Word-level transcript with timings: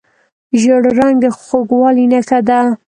ژیړ 0.59 0.81
رنګ 0.99 1.15
د 1.23 1.25
خوږوالي 1.39 2.05
نښه 2.11 2.39
ده. 2.47 2.59